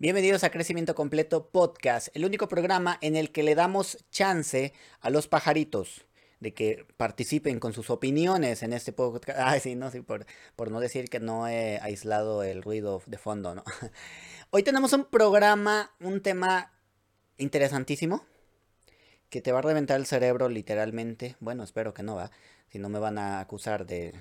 [0.00, 5.10] Bienvenidos a Crecimiento Completo Podcast, el único programa en el que le damos chance a
[5.10, 6.06] los pajaritos
[6.40, 9.38] de que participen con sus opiniones en este podcast.
[9.44, 10.24] Ay, sí, no, sí, por,
[10.56, 13.62] por no decir que no he aislado el ruido de fondo, ¿no?
[14.50, 16.72] Hoy tenemos un programa, un tema
[17.36, 18.24] interesantísimo
[19.28, 21.36] que te va a reventar el cerebro literalmente.
[21.40, 22.30] Bueno, espero que no va,
[22.68, 24.14] si no me van a acusar de...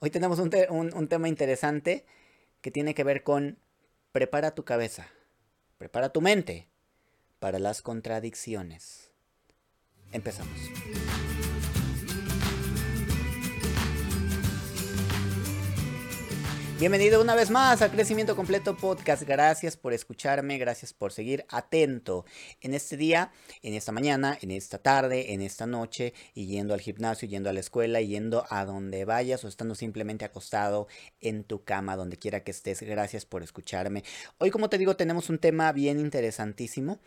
[0.00, 2.06] Hoy tenemos un, un tema interesante
[2.62, 3.58] que tiene que ver con
[4.12, 5.08] prepara tu cabeza,
[5.78, 6.68] prepara tu mente
[7.38, 9.10] para las contradicciones.
[10.12, 10.58] Empezamos.
[16.82, 19.22] Bienvenido una vez más a Crecimiento Completo Podcast.
[19.22, 22.24] Gracias por escucharme, gracias por seguir atento
[22.60, 23.30] en este día,
[23.62, 27.52] en esta mañana, en esta tarde, en esta noche, y yendo al gimnasio, yendo a
[27.52, 30.88] la escuela, yendo a donde vayas o estando simplemente acostado
[31.20, 32.82] en tu cama, donde quiera que estés.
[32.82, 34.02] Gracias por escucharme.
[34.38, 36.98] Hoy, como te digo, tenemos un tema bien interesantísimo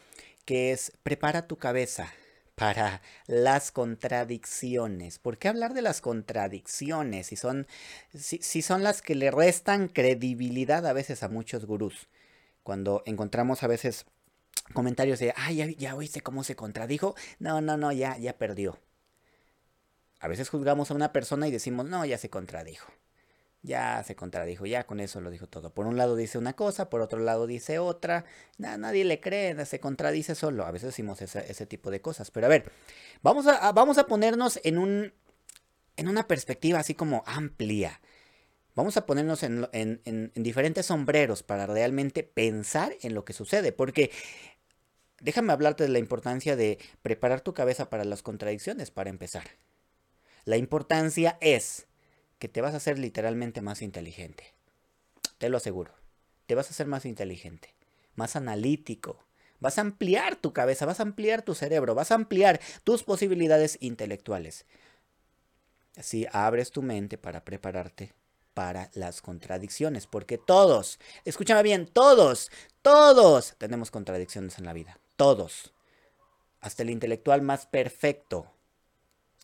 [0.46, 2.14] que es prepara tu cabeza
[2.56, 5.20] para las contradicciones.
[5.20, 7.68] ¿Por qué hablar de las contradicciones si son,
[8.14, 12.08] si, son las que le restan credibilidad a veces a muchos gurús?
[12.64, 14.06] Cuando encontramos a veces
[14.74, 17.16] comentarios de, ay, ya, ya oíste cómo se contradijo.
[17.40, 18.80] No, no, no, ya, ya perdió.
[20.20, 22.92] A veces juzgamos a una persona y decimos, no, ya se contradijo
[23.66, 25.74] ya se contradijo, ya con eso lo dijo todo.
[25.74, 28.26] Por un lado dice una cosa, por otro lado dice otra,
[28.58, 30.66] nadie le cree, se contradice solo.
[30.66, 32.32] A veces decimos ese, tipo de cosas.
[32.32, 32.72] Pero a ver,
[33.22, 35.14] vamos a, vamos a ponernos en, un,
[35.98, 38.00] en una perspectiva así como amplia.
[38.76, 43.72] Vamos a ponernos en, en diferentes sombreros para realmente pensar en lo que sucede.
[43.72, 44.12] Porque
[45.22, 49.46] déjame hablarte de la importancia de preparar tu cabeza para las contradicciones, para empezar.
[50.44, 51.88] La importancia es
[52.40, 54.54] que te vas a hacer literalmente más inteligente.
[55.38, 55.94] Te lo aseguro.
[56.48, 57.74] Te vas a hacer más inteligente,
[58.16, 59.26] más analítico.
[59.60, 63.78] Vas a ampliar tu cabeza, vas a ampliar tu cerebro, vas a ampliar tus posibilidades
[63.82, 64.66] intelectuales.
[65.98, 68.14] Así abres tu mente para prepararte
[68.54, 72.52] para las contradicciones, porque todos, escúchame bien, todos,
[72.82, 75.74] todos tenemos contradicciones en la vida, todos.
[76.62, 78.52] Hasta el intelectual más perfecto,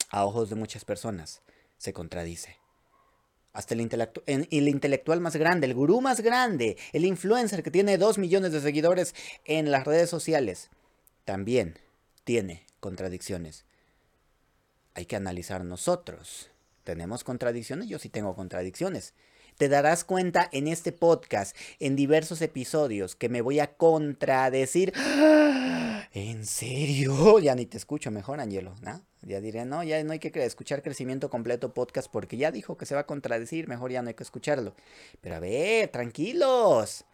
[0.09, 1.41] a ojos de muchas personas,
[1.77, 2.60] se contradice.
[3.53, 3.81] Hasta el,
[4.27, 8.61] el, intelectual más grande, el gurú más grande, el influencer que tiene dos millones de
[8.61, 9.13] seguidores
[9.43, 10.69] en las redes sociales,
[11.25, 11.77] también
[12.23, 13.65] tiene contradicciones.
[14.93, 16.49] Hay que analizar nosotros.
[16.83, 17.87] ¿Tenemos contradicciones?
[17.89, 19.13] Yo sí tengo contradicciones.
[19.61, 24.91] Te darás cuenta en este podcast, en diversos episodios, que me voy a contradecir.
[26.13, 27.37] ¿En serio?
[27.43, 29.05] Ya ni te escucho mejor, Angelo, ¿no?
[29.21, 32.87] Ya diré, no, ya no hay que escuchar Crecimiento Completo Podcast porque ya dijo que
[32.87, 34.73] se va a contradecir, mejor ya no hay que escucharlo.
[35.21, 37.05] Pero a ver, tranquilos.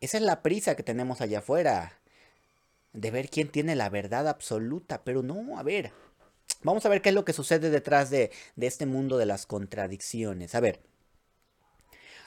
[0.00, 1.98] Esa es la prisa que tenemos allá afuera.
[2.92, 5.02] De ver quién tiene la verdad absoluta.
[5.02, 5.90] Pero no, a ver.
[6.62, 9.44] Vamos a ver qué es lo que sucede detrás de, de este mundo de las
[9.44, 10.54] contradicciones.
[10.54, 10.87] A ver.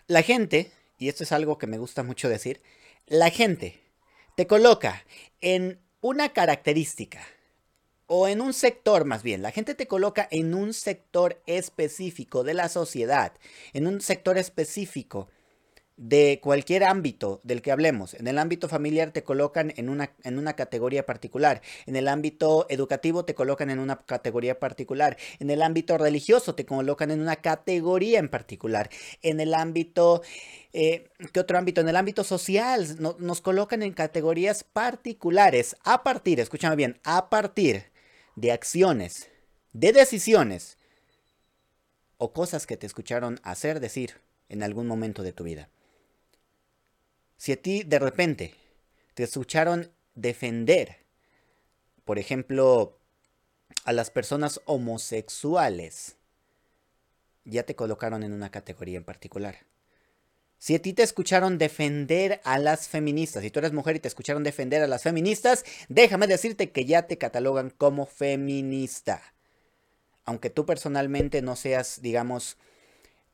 [0.08, 2.62] La gente, y esto es algo que me gusta mucho decir,
[3.08, 3.82] la gente
[4.36, 5.06] te coloca
[5.40, 7.22] en una característica
[8.08, 12.54] o en un sector más bien, la gente te coloca en un sector específico de
[12.54, 13.34] la sociedad,
[13.74, 15.30] en un sector específico
[15.98, 18.16] de cualquier ámbito del que hablemos.
[18.16, 21.62] En el ámbito familiar te colocan en una, en una categoría particular.
[21.86, 25.18] En el ámbito educativo te colocan en una categoría particular.
[25.40, 28.90] En el ámbito religioso te colocan en una categoría en particular.
[29.22, 30.22] En el ámbito...
[30.74, 31.82] Eh, ¿Qué otro ámbito?
[31.82, 35.76] En el ámbito social nos colocan en categorías particulares.
[35.84, 37.92] A partir, escúchame bien, a partir
[38.36, 39.30] de acciones,
[39.74, 40.78] de decisiones
[42.18, 45.70] o cosas que te escucharon hacer, decir en algún momento de tu vida.
[47.42, 48.54] Si a ti de repente
[49.16, 50.98] te escucharon defender,
[52.06, 53.00] por ejemplo,
[53.84, 56.18] a las personas homosexuales,
[57.44, 59.56] ya te colocaron en una categoría en particular.
[60.60, 64.08] Si a ti te escucharon defender a las feministas, si tú eres mujer y te
[64.08, 69.20] escucharon defender a las feministas, déjame decirte que ya te catalogan como feminista.
[70.26, 72.60] Aunque tú personalmente no seas, digamos,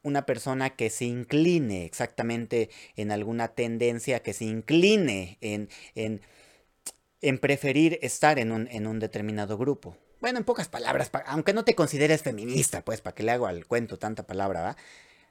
[0.07, 8.00] una persona que se incline exactamente en alguna tendencia, que se incline en, en, preferir
[8.01, 9.98] estar en un, en un determinado grupo.
[10.19, 13.68] Bueno, en pocas palabras, aunque no te consideres feminista, pues, para que le hago al
[13.68, 14.77] cuento tanta palabra, ¿va?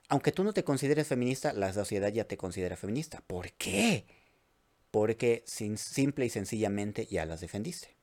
[0.08, 3.22] aunque tú no te consideres feminista, la sociedad ya te considera feminista.
[3.26, 4.06] ¿Por qué?
[4.90, 7.95] Porque simple y sencillamente ya las defendiste.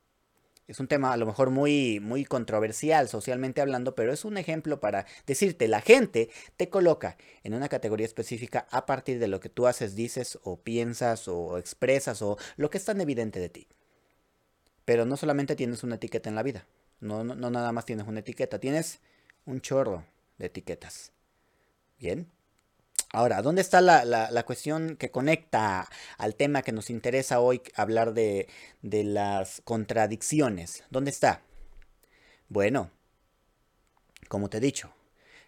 [0.67, 4.79] Es un tema a lo mejor muy, muy controversial socialmente hablando, pero es un ejemplo
[4.79, 9.49] para decirte, la gente te coloca en una categoría específica a partir de lo que
[9.49, 13.67] tú haces, dices o piensas o expresas o lo que es tan evidente de ti.
[14.85, 16.65] Pero no solamente tienes una etiqueta en la vida,
[17.01, 19.01] no, no, no nada más tienes una etiqueta, tienes
[19.45, 20.05] un chorro
[20.37, 21.11] de etiquetas.
[21.99, 22.29] Bien.
[23.15, 25.87] Ahora, ¿dónde está la, cuestión que conecta
[26.17, 28.47] al tema que nos interesa hoy hablar de,
[28.81, 30.83] de las contradicciones?
[30.89, 31.43] ¿Dónde está?
[32.49, 32.89] Bueno,
[34.29, 34.95] como te he dicho,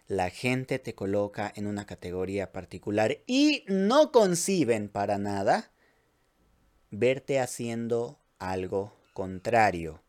[0.06, 5.72] la gente te coloca en una categoría particular y no conciben para nada
[6.92, 10.04] verte haciendo algo contrario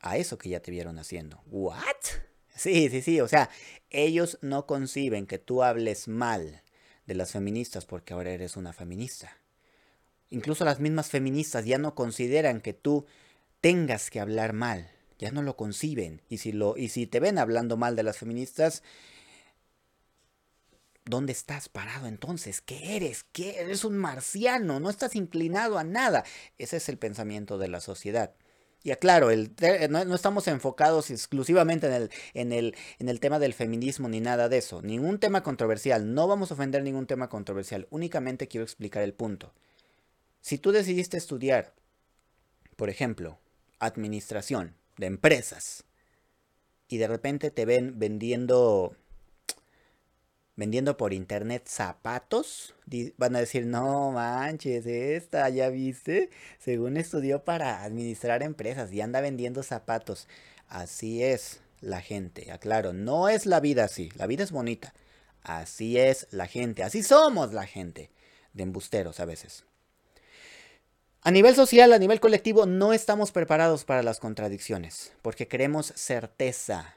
[0.00, 1.40] a eso que ya te vieron haciendo.
[1.46, 2.27] ¿What?
[2.58, 3.50] Sí, sí, sí, o sea,
[3.88, 6.62] ellos no conciben que tú hables mal
[7.06, 9.38] de las feministas porque ahora eres una feminista.
[10.30, 13.06] Incluso las mismas feministas ya no consideran que tú
[13.60, 16.20] tengas que hablar mal, ya no lo conciben.
[16.28, 18.82] Y si, lo, y si te ven hablando mal de las feministas,
[21.04, 22.60] ¿dónde estás parado entonces?
[22.60, 23.24] ¿Qué eres?
[23.32, 23.60] ¿Qué?
[23.60, 26.24] Eres un marciano, no estás inclinado a nada.
[26.58, 28.34] Ese es el pensamiento de la sociedad.
[28.82, 29.52] Y aclaro, el,
[29.90, 34.48] no, estamos enfocados exclusivamente en el, en, el, en el tema del feminismo ni nada
[34.48, 34.82] de eso.
[34.82, 36.14] Ningún tema controversial.
[36.14, 37.88] No vamos a ofender ningún tema controversial.
[37.90, 39.52] Únicamente quiero explicar el punto.
[40.40, 41.74] Si tú decidiste estudiar,
[42.76, 43.38] por ejemplo,
[43.80, 45.84] administración de empresas
[46.86, 48.96] y de repente te ven vendiendo
[50.58, 52.74] vendiendo por internet zapatos,
[53.16, 59.20] van a decir, no manches, esta, ya viste, según estudió para administrar empresas y anda
[59.20, 60.26] vendiendo zapatos.
[60.68, 64.92] Así es la gente, aclaro, no es la vida así, la vida es bonita.
[65.44, 68.10] Así es la gente, así somos la gente,
[68.52, 69.64] de embusteros a veces.
[71.22, 76.96] A nivel social, a nivel colectivo, no estamos preparados para las contradicciones, porque queremos certeza,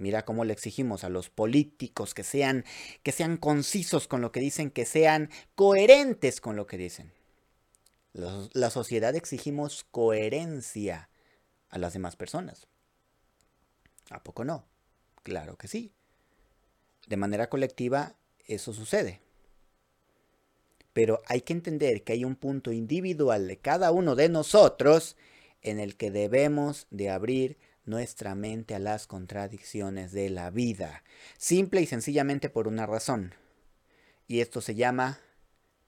[0.00, 2.64] Mira cómo le exigimos a los políticos que sean,
[3.02, 7.12] que sean concisos con lo que dicen, que sean coherentes con lo que dicen.
[8.14, 11.10] La, sociedad exigimos coherencia
[11.68, 12.66] a las demás personas.
[14.08, 14.64] ¿A poco no?
[15.22, 15.92] Claro que sí.
[17.06, 19.20] De manera colectiva eso sucede.
[20.94, 25.18] Pero hay que entender que hay un punto individual de cada uno de nosotros
[25.60, 27.58] en el que debemos de abrir
[27.90, 31.04] nuestra mente a las contradicciones de la vida,
[31.36, 33.34] simple y sencillamente por una razón.
[34.26, 35.18] Y esto se llama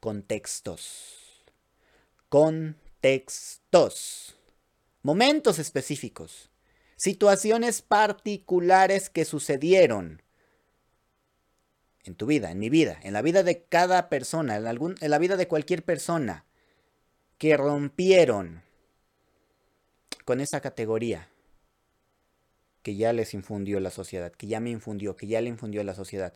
[0.01, 1.45] contextos.
[2.29, 4.37] Contextos.
[5.03, 6.51] Momentos específicos.
[6.97, 10.23] Situaciones particulares que sucedieron
[12.05, 15.11] en tu vida, en mi vida, en la vida de cada persona, en, algún, en
[15.11, 16.47] la vida de cualquier persona,
[17.39, 18.63] que rompieron
[20.25, 21.32] con esa categoría
[22.83, 25.95] que ya les infundió la sociedad, que ya me infundió, que ya le infundió la
[25.95, 26.35] sociedad.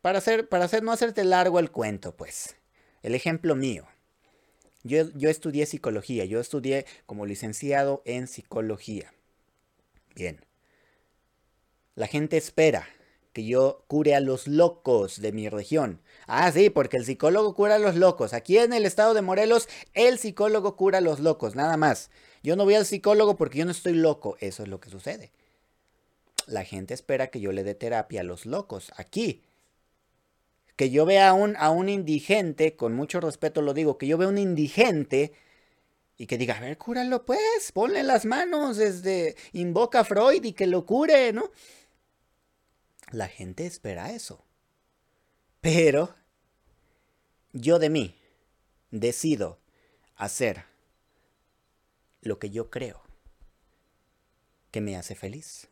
[0.00, 2.56] Para hacer, para hacer, no hacerte largo el cuento, pues.
[3.02, 3.86] El ejemplo mío.
[4.82, 9.12] Yo, yo estudié psicología, yo estudié como licenciado en psicología.
[10.14, 10.44] Bien.
[11.96, 12.88] La gente espera
[13.32, 16.00] que yo cure a los locos de mi región.
[16.26, 18.32] Ah, sí, porque el psicólogo cura a los locos.
[18.32, 22.10] Aquí en el estado de Morelos, el psicólogo cura a los locos, nada más.
[22.42, 24.36] Yo no voy al psicólogo porque yo no estoy loco.
[24.40, 25.30] Eso es lo que sucede
[26.50, 28.92] la gente espera que yo le dé terapia a los locos.
[28.96, 29.42] Aquí,
[30.76, 34.18] que yo vea a un, a un indigente, con mucho respeto lo digo, que yo
[34.18, 35.32] vea a un indigente
[36.16, 40.52] y que diga, a ver, cúralo pues, ponle las manos, desde invoca a Freud y
[40.52, 41.50] que lo cure, ¿no?
[43.12, 44.44] La gente espera eso.
[45.60, 46.14] Pero
[47.52, 48.16] yo de mí
[48.90, 49.60] decido
[50.16, 50.64] hacer
[52.22, 53.02] lo que yo creo
[54.70, 55.68] que me hace feliz.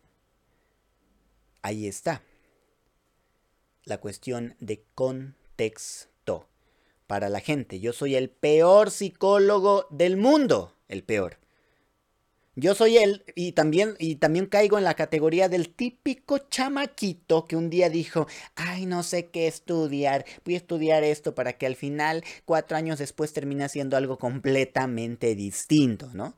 [1.63, 2.23] Ahí está.
[3.85, 6.49] La cuestión de contexto.
[7.07, 11.39] Para la gente, yo soy el peor psicólogo del mundo, el peor.
[12.55, 17.55] Yo soy el, y también, y también caigo en la categoría del típico chamaquito que
[17.55, 21.77] un día dijo, ay, no sé qué estudiar, voy a estudiar esto para que al
[21.77, 26.35] final, cuatro años después, termine haciendo algo completamente distinto, ¿no?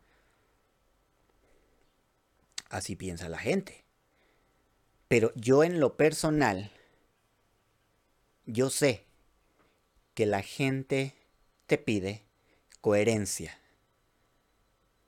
[2.69, 3.83] Así piensa la gente.
[5.11, 6.71] Pero yo en lo personal,
[8.47, 9.07] yo sé
[10.15, 11.17] que la gente
[11.67, 12.23] te pide
[12.81, 13.59] coherencia.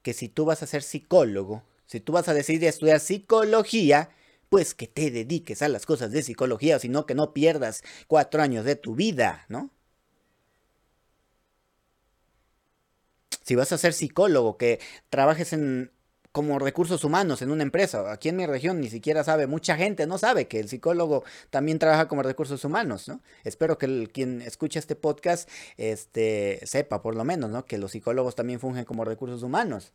[0.02, 4.10] Que si tú vas a ser psicólogo, si tú vas a decidir estudiar psicología,
[4.48, 8.64] pues que te dediques a las cosas de psicología, sino que no pierdas cuatro años
[8.64, 9.70] de tu vida, ¿no?
[13.44, 14.80] Si vas a ser psicólogo, que
[15.10, 15.91] trabajes en
[16.32, 18.10] como recursos humanos en una empresa.
[18.10, 21.78] Aquí en mi región ni siquiera sabe, mucha gente no sabe que el psicólogo también
[21.78, 23.20] trabaja como recursos humanos, ¿no?
[23.44, 27.66] Espero que quien escuche este podcast este, sepa por lo menos, ¿no?
[27.66, 29.92] Que los psicólogos también fungen como recursos humanos.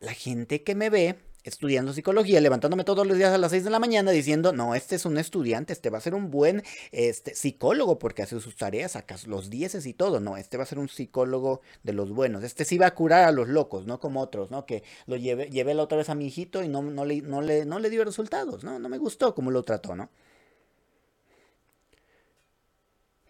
[0.00, 3.70] La gente que me ve estudiando psicología, levantándome todos los días a las 6 de
[3.70, 7.34] la mañana diciendo, no, este es un estudiante, este va a ser un buen este,
[7.34, 10.78] psicólogo porque hace sus tareas, saca los dieces y todo, no, este va a ser
[10.78, 14.20] un psicólogo de los buenos, este sí va a curar a los locos, no como
[14.20, 14.66] otros, ¿no?
[14.66, 17.40] Que lo llevé, llevé la otra vez a mi hijito y no, no, le, no,
[17.40, 18.78] le, no le dio resultados, ¿no?
[18.78, 20.10] No me gustó cómo lo trató, ¿no?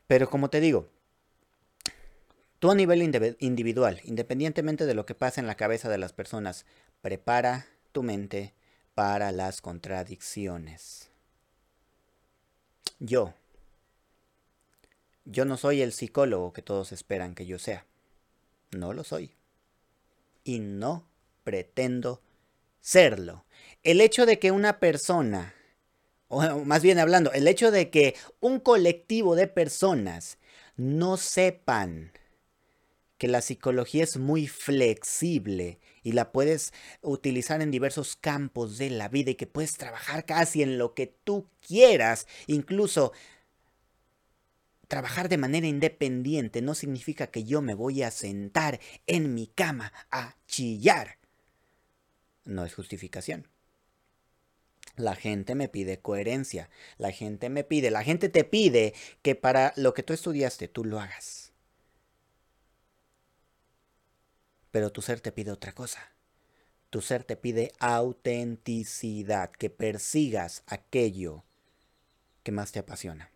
[0.06, 0.88] Pero como te digo,
[2.58, 3.02] tú a nivel
[3.40, 6.64] individual, independientemente de lo que pasa en la cabeza de las personas,
[7.02, 8.54] prepara tu mente
[8.94, 11.10] para las contradicciones.
[12.98, 13.34] Yo.
[15.24, 17.86] Yo no soy el psicólogo que todos esperan que yo sea.
[18.70, 19.34] No lo soy.
[20.42, 21.06] Y no
[21.44, 22.22] pretendo
[22.80, 23.44] serlo.
[23.82, 25.54] El hecho de que una persona,
[26.28, 30.38] o más bien hablando, el hecho de que un colectivo de personas
[30.76, 32.12] no sepan
[33.18, 36.72] que la psicología es muy flexible y la puedes
[37.02, 41.06] utilizar en diversos campos de la vida y que puedes trabajar casi en lo que
[41.06, 43.12] tú quieras, incluso
[44.88, 49.92] trabajar de manera independiente no significa que yo me voy a sentar en mi cama
[50.10, 51.18] a chillar.
[52.46, 53.46] No es justificación.
[54.96, 59.74] La gente me pide coherencia, la gente me pide, la gente te pide que para
[59.76, 61.47] lo que tú estudiaste tú lo hagas.
[64.70, 66.12] Pero tu ser te pide otra cosa.
[66.90, 71.44] Tu ser te pide autenticidad, que persigas aquello
[72.42, 73.30] que más te apasiona.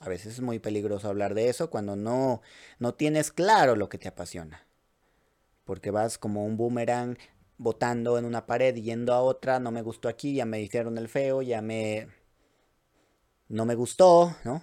[0.00, 2.42] A veces es muy peligroso hablar de eso cuando no,
[2.78, 4.66] no tienes claro lo que te apasiona.
[5.64, 7.16] Porque vas como un boomerang
[7.56, 10.98] botando en una pared y yendo a otra, no me gustó aquí, ya me hicieron
[10.98, 12.08] el feo, ya me...
[13.48, 14.62] no me gustó, ¿no?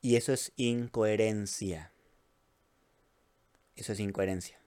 [0.00, 1.91] Y eso es incoherencia.
[3.76, 4.58] Eso es incoherencia.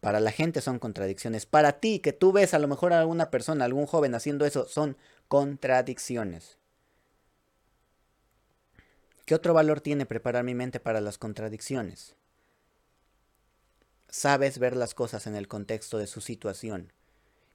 [0.00, 1.46] Para la gente son contradicciones.
[1.46, 4.68] Para ti, que tú ves a lo mejor a alguna persona, algún joven haciendo eso,
[4.68, 6.58] son contradicciones.
[9.26, 12.16] ¿Qué otro valor tiene preparar mi mente para las contradicciones?
[14.08, 16.92] Sabes ver las cosas en el contexto de su situación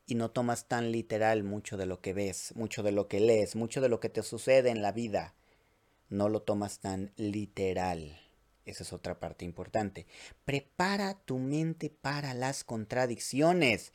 [0.06, 3.56] y no tomas tan literal mucho de lo que ves, mucho de lo que lees,
[3.56, 5.34] mucho de lo que te sucede en la vida.
[6.10, 8.23] No lo tomas tan literal.
[8.66, 10.06] Esa es otra parte importante.
[10.46, 13.94] Prepara tu mente para las contradicciones.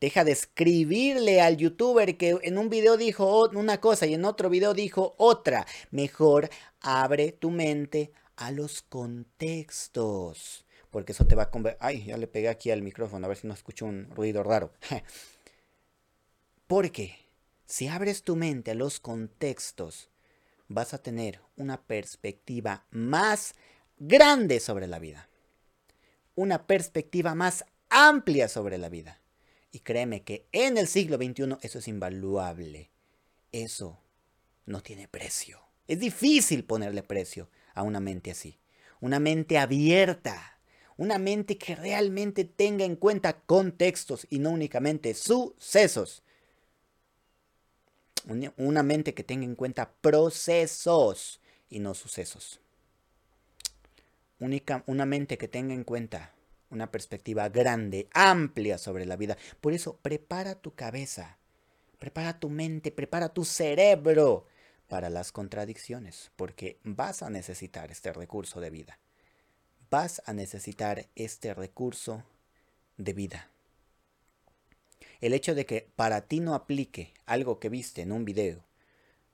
[0.00, 4.50] Deja de escribirle al youtuber que en un video dijo una cosa y en otro
[4.50, 5.66] video dijo otra.
[5.90, 10.66] Mejor abre tu mente a los contextos.
[10.90, 11.78] Porque eso te va a convertir...
[11.82, 14.72] Ay, ya le pegué aquí al micrófono a ver si no escucho un ruido raro.
[16.66, 17.16] Porque
[17.66, 20.10] si abres tu mente a los contextos,
[20.68, 23.54] vas a tener una perspectiva más
[23.98, 25.28] grande sobre la vida,
[26.34, 29.20] una perspectiva más amplia sobre la vida.
[29.72, 32.90] Y créeme que en el siglo XXI eso es invaluable.
[33.52, 33.98] Eso
[34.64, 35.60] no tiene precio.
[35.86, 38.58] Es difícil ponerle precio a una mente así.
[39.00, 40.58] Una mente abierta.
[40.96, 46.22] Una mente que realmente tenga en cuenta contextos y no únicamente sucesos.
[48.56, 52.60] Una mente que tenga en cuenta procesos y no sucesos
[54.38, 56.32] una mente que tenga en cuenta
[56.70, 59.36] una perspectiva grande, amplia sobre la vida.
[59.60, 61.38] Por eso, prepara tu cabeza,
[61.98, 64.46] prepara tu mente, prepara tu cerebro
[64.88, 68.98] para las contradicciones, porque vas a necesitar este recurso de vida.
[69.90, 72.24] Vas a necesitar este recurso
[72.96, 73.50] de vida.
[75.20, 78.64] El hecho de que para ti no aplique algo que viste en un video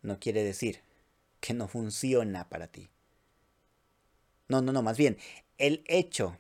[0.03, 0.81] no quiere decir
[1.41, 2.89] que no funciona para ti.
[4.53, 5.17] No, no, no, más bien,
[5.57, 6.37] el hecho,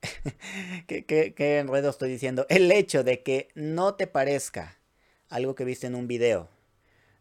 [0.86, 2.46] ¿Qué, enredo estoy diciendo?
[2.48, 4.78] El hecho de que no te parezca
[5.28, 6.48] algo que viste en un video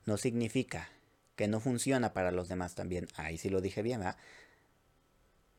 [0.06, 0.88] no significa
[1.36, 3.10] que no funciona para los demás también.
[3.18, 4.16] Ahí sí lo dije bien, ¿verdad?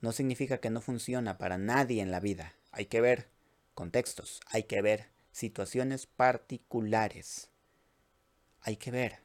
[0.00, 2.54] No significa que no funciona para nadie en la vida.
[2.72, 3.28] Hay que ver
[3.74, 7.50] contextos, hay que ver situaciones particulares.
[8.62, 9.18] Hay que ver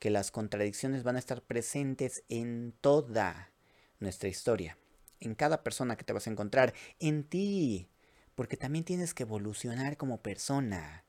[0.00, 3.52] que las contradicciones van a estar presentes en toda
[4.00, 4.78] nuestra historia,
[5.20, 7.88] en cada persona que te vas a encontrar, en ti,
[8.34, 11.04] porque también tienes que evolucionar como persona.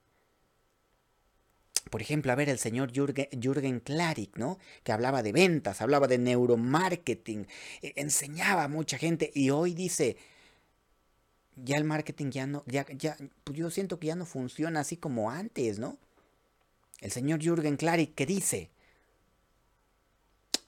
[1.90, 4.60] Por ejemplo, a ver, el señor Jürgen, Klarik, ¿no?
[4.84, 7.48] Que hablaba de ventas, hablaba de neuromarketing,
[7.82, 10.18] e, enseñaba a mucha gente y hoy dice,
[11.56, 14.98] ya el marketing ya no, ya, ya, pues yo siento que ya no funciona así
[14.98, 15.98] como antes, ¿no?
[17.02, 18.72] El señor Jürgen Klarik que dice,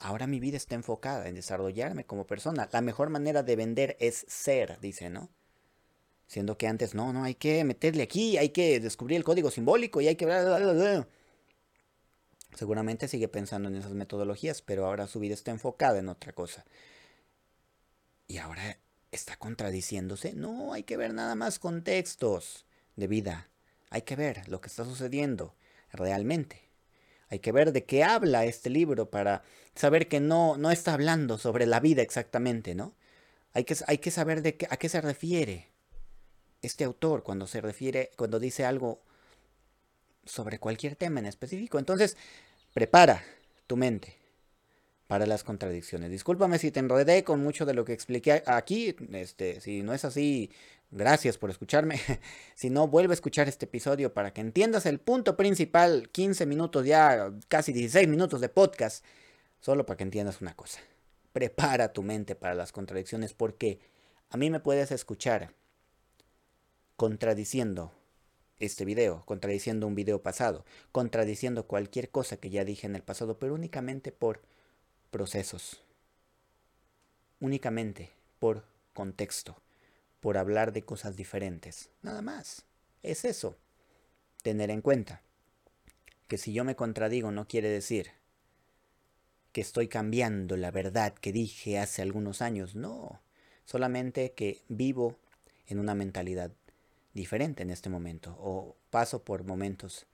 [0.01, 2.67] ahora mi vida está enfocada en desarrollarme como persona.
[2.71, 5.29] La mejor manera de vender es ser, dice, ¿no?
[6.27, 10.01] Siendo que antes, no, no, hay que meterle aquí, hay que descubrir el código simbólico
[10.01, 11.05] y hay que...
[12.55, 16.65] Seguramente sigue pensando en esas metodologías, pero ahora su vida está enfocada en otra cosa.
[18.27, 18.77] Y ahora
[19.11, 20.33] está contradiciéndose.
[20.33, 22.65] No, hay que ver nada más contextos
[22.95, 23.49] de vida.
[23.89, 25.55] Hay que ver lo que está sucediendo
[25.91, 26.70] realmente.
[27.31, 29.41] Hay que ver de qué habla este libro para
[29.73, 32.93] saber que no, no está hablando sobre la vida exactamente, ¿no?
[33.53, 35.69] Hay que, hay que saber de qué, a qué se refiere
[36.61, 39.01] este autor cuando se refiere, cuando dice algo
[40.25, 41.79] sobre cualquier tema en específico.
[41.79, 42.17] Entonces,
[42.73, 43.23] prepara
[43.65, 44.17] tu mente
[45.07, 46.11] para las contradicciones.
[46.11, 48.93] Discúlpame si te enredé con mucho de lo que expliqué aquí.
[49.13, 50.51] Este, si no es así,
[50.91, 51.99] gracias por escucharme.
[52.55, 56.09] si no, vuelve a escuchar este episodio para que entiendas el punto principal.
[56.11, 59.03] 15 minutos ya, casi 16 minutos de podcast.
[59.59, 60.79] Solo para que entiendas una cosa.
[61.33, 63.79] Prepara tu mente para las contradicciones porque
[64.29, 65.53] a mí me puedes escuchar
[66.95, 67.91] contradiciendo
[68.59, 73.39] este video, contradiciendo un video pasado, contradiciendo cualquier cosa que ya dije en el pasado,
[73.39, 74.41] pero únicamente por
[75.09, 75.81] procesos,
[77.39, 79.57] únicamente por contexto,
[80.21, 82.63] por hablar de cosas diferentes, nada más.
[83.03, 83.57] Es eso,
[84.43, 85.21] tener en cuenta
[86.29, 88.11] que si yo me contradigo no quiere decir
[89.51, 93.19] que estoy cambiando la verdad que dije hace algunos años, no,
[93.65, 95.17] solamente que vivo
[95.67, 96.51] en una mentalidad
[97.13, 100.05] diferente en este momento o paso por momentos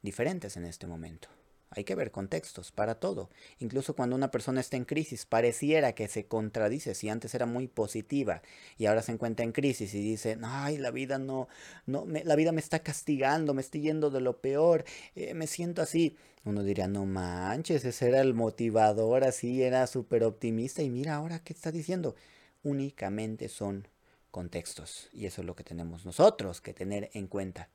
[0.00, 1.28] diferentes en este momento.
[1.70, 3.28] Hay que ver contextos para todo.
[3.58, 6.94] Incluso cuando una persona está en crisis, pareciera que se contradice.
[6.94, 8.42] Si antes era muy positiva
[8.78, 11.48] y ahora se encuentra en crisis y dice, ay, la vida no,
[11.86, 14.84] no, me, la vida me está castigando, me estoy yendo de lo peor,
[15.14, 16.16] eh, me siento así.
[16.44, 21.40] Uno diría, no manches, ese era el motivador, así era súper optimista y mira ahora
[21.40, 22.14] qué está diciendo.
[22.62, 23.88] Únicamente son
[24.30, 25.08] contextos.
[25.12, 27.68] Y eso es lo que tenemos nosotros que tener en cuenta.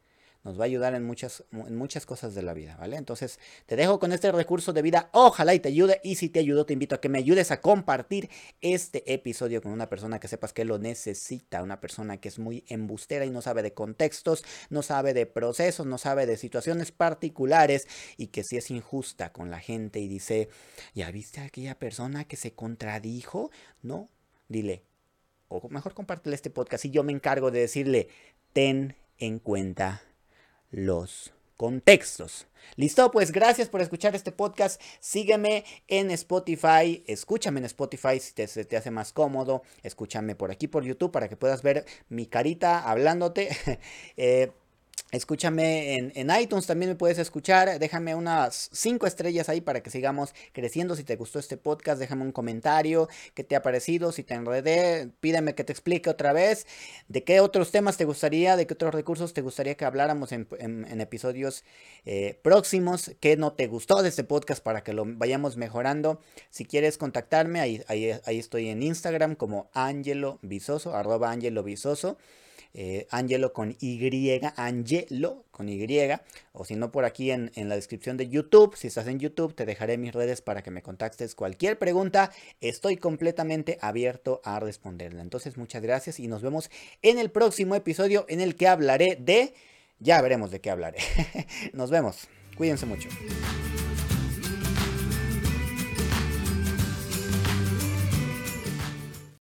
[0.43, 2.97] Nos va a ayudar en muchas, en muchas cosas de la vida, ¿vale?
[2.97, 5.09] Entonces, te dejo con este recurso de vida.
[5.13, 6.01] Ojalá y te ayude.
[6.03, 8.29] Y si te ayudó, te invito a que me ayudes a compartir
[8.59, 11.63] este episodio con una persona que sepas que lo necesita.
[11.63, 15.85] Una persona que es muy embustera y no sabe de contextos, no sabe de procesos,
[15.85, 20.49] no sabe de situaciones particulares y que si es injusta con la gente y dice,
[20.93, 23.49] ¿ya viste a aquella persona que se contradijo?
[23.81, 24.09] No,
[24.49, 24.83] dile,
[25.47, 28.09] o mejor compártele este podcast y yo me encargo de decirle,
[28.51, 30.01] ten en cuenta
[30.73, 32.47] los contextos.
[32.75, 34.81] Listo, pues gracias por escuchar este podcast.
[34.99, 39.61] Sígueme en Spotify, escúchame en Spotify si te, te, hace más cómodo.
[39.83, 43.55] Escúchame por aquí por YouTube para que puedas ver mi carita hablándote.
[44.17, 44.51] eh,
[45.13, 47.77] Escúchame en, iTunes, también me puedes escuchar.
[47.77, 50.95] Déjame unas 5 estrellas ahí para que sigamos creciendo.
[50.95, 53.07] Si te gustó este podcast, déjame un comentario.
[53.35, 54.11] ¿Qué te ha parecido?
[54.11, 56.65] Si te enredé, pídeme que te explique otra vez.
[57.09, 58.55] ¿De qué otros temas te gustaría?
[58.55, 60.47] ¿De qué otros recursos te gustaría que habláramos en,
[60.99, 61.63] episodios
[62.05, 63.11] eh, próximos?
[63.19, 66.21] ¿Qué no te gustó de este podcast para que lo vayamos mejorando?
[66.49, 72.17] Si quieres contactarme, ahí, ahí, ahí estoy en Instagram como Angelo Visoso, arroba Angelo Visoso
[72.73, 76.09] eh, Angelo con Y, Angelo con Y,
[76.53, 79.53] o si no por aquí en, en, la descripción de YouTube, si estás en YouTube,
[79.53, 82.31] te dejaré mis redes para que me contactes cualquier pregunta,
[82.61, 85.21] estoy completamente abierto a responderla.
[85.21, 89.53] Entonces muchas gracias y nos vemos en el próximo episodio en el que hablaré de,
[89.99, 90.99] ya veremos de qué hablaré.
[91.73, 93.09] nos vemos, cuídense mucho.